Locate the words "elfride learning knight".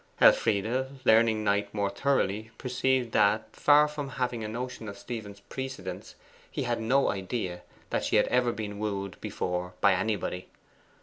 0.19-1.71